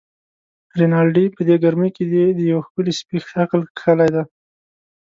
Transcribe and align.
رینالډي: 0.79 1.25
په 1.35 1.41
دې 1.47 1.55
ګرمۍ 1.63 1.89
کې 1.95 2.03
دې 2.13 2.23
د 2.37 2.39
یوه 2.51 2.61
ښکلي 2.67 2.93
سپي 2.99 3.17
شکل 3.31 3.61
کښلی 3.77 4.09
دی. 4.15 4.23